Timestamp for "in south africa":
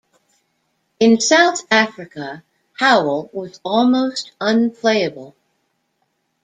0.99-2.43